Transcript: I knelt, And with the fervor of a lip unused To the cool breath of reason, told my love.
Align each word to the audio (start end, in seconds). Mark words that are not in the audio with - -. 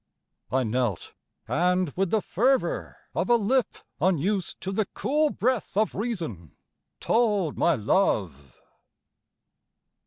I 0.51 0.63
knelt, 0.63 1.13
And 1.47 1.91
with 1.95 2.09
the 2.09 2.23
fervor 2.23 2.97
of 3.13 3.29
a 3.29 3.35
lip 3.35 3.77
unused 3.99 4.59
To 4.61 4.71
the 4.71 4.85
cool 4.87 5.29
breath 5.29 5.77
of 5.77 5.93
reason, 5.93 6.55
told 6.99 7.55
my 7.55 7.75
love. 7.75 8.59